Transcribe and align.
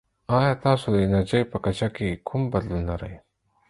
ایا 0.37 0.53
تاسو 0.65 0.85
د 0.91 0.95
انرژي 1.05 1.41
په 1.51 1.57
کچه 1.65 1.87
کې 1.95 2.09
کوم 2.27 2.41
بدلون 2.53 2.81
لرئ؟ 2.91 3.13